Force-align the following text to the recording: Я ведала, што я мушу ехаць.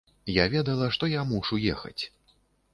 Я 0.35 0.45
ведала, 0.53 0.87
што 0.97 1.11
я 1.13 1.27
мушу 1.35 1.61
ехаць. 1.77 2.03